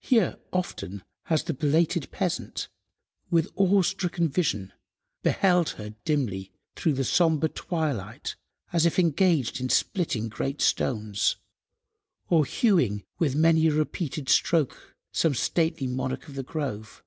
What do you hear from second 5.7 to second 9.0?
her dimly through the sombre twilight as if